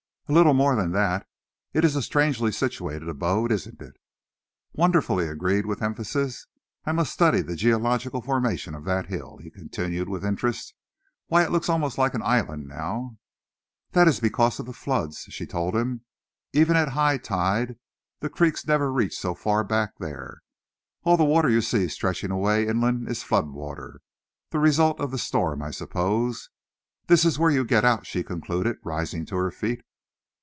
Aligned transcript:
"A 0.27 0.31
little 0.33 0.53
more 0.53 0.77
than 0.77 0.93
that. 0.93 1.27
It 1.73 1.83
is 1.83 1.97
a 1.97 2.01
strangely 2.01 2.53
situated 2.53 3.09
abode, 3.09 3.51
isn't 3.51 3.81
it?" 3.81 3.97
"Wonderful!" 4.71 5.17
he 5.19 5.27
agreed, 5.27 5.65
with 5.65 5.83
emphasis. 5.83 6.47
"I 6.85 6.93
must 6.93 7.11
study 7.11 7.41
the 7.41 7.57
geological 7.57 8.21
formation 8.21 8.73
of 8.73 8.85
that 8.85 9.07
hill," 9.07 9.39
he 9.43 9.49
continued, 9.51 10.07
with 10.07 10.23
interest. 10.23 10.73
"Why, 11.27 11.43
it 11.43 11.51
looks 11.51 11.67
almost 11.67 11.97
like 11.97 12.13
an 12.13 12.21
island 12.21 12.65
now." 12.69 13.17
"That 13.91 14.07
is 14.07 14.21
because 14.21 14.57
of 14.57 14.67
the 14.67 14.71
floods," 14.71 15.25
she 15.29 15.45
told 15.45 15.75
him. 15.75 16.05
"Even 16.53 16.77
at 16.77 16.87
high 16.95 17.17
tide 17.17 17.77
the 18.21 18.29
creeks 18.29 18.65
never 18.65 18.89
reach 18.89 19.19
so 19.19 19.35
far 19.35 19.59
as 19.59 19.63
the 19.65 19.67
back 19.67 19.97
there. 19.99 20.39
All 21.03 21.17
the 21.17 21.25
water 21.25 21.49
you 21.49 21.59
see 21.59 21.89
stretching 21.89 22.31
away 22.31 22.65
inland 22.65 23.09
is 23.09 23.21
flood 23.21 23.49
water 23.49 23.99
the 24.51 24.59
result 24.59 25.01
of 25.01 25.11
the 25.11 25.17
storm, 25.17 25.61
I 25.61 25.71
suppose. 25.71 26.49
This 27.07 27.25
is 27.25 27.37
where 27.37 27.51
you 27.51 27.65
get 27.65 27.83
out," 27.83 28.05
she 28.07 28.23
concluded, 28.23 28.77
rising 28.81 29.25
to 29.25 29.35
her 29.35 29.51
feet. 29.51 29.81